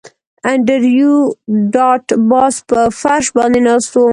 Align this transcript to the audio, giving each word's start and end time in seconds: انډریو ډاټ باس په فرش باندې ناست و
انډریو 0.49 1.15
ډاټ 1.73 2.05
باس 2.29 2.55
په 2.69 2.79
فرش 3.01 3.25
باندې 3.37 3.59
ناست 3.67 3.91
و 3.95 4.01